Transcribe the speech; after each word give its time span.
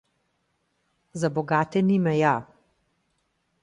Za 1.23 1.29
bogate 1.37 1.81
ni 1.91 1.99
meja. 2.09 2.33